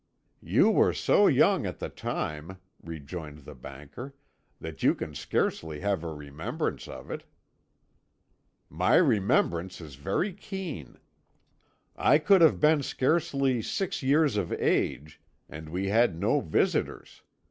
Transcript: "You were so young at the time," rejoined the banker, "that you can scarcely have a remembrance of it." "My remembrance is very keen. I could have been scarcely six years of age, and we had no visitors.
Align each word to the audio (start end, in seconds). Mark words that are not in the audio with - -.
"You 0.41 0.71
were 0.71 0.93
so 0.93 1.27
young 1.27 1.67
at 1.67 1.77
the 1.77 1.87
time," 1.87 2.57
rejoined 2.81 3.45
the 3.45 3.53
banker, 3.53 4.15
"that 4.59 4.81
you 4.81 4.95
can 4.95 5.13
scarcely 5.13 5.81
have 5.81 6.03
a 6.03 6.11
remembrance 6.11 6.87
of 6.87 7.11
it." 7.11 7.23
"My 8.67 8.95
remembrance 8.95 9.79
is 9.79 9.97
very 9.97 10.33
keen. 10.33 10.97
I 11.95 12.17
could 12.17 12.41
have 12.41 12.59
been 12.59 12.81
scarcely 12.81 13.61
six 13.61 14.01
years 14.01 14.37
of 14.37 14.51
age, 14.53 15.21
and 15.47 15.69
we 15.69 15.89
had 15.89 16.15
no 16.19 16.39
visitors. 16.41 17.21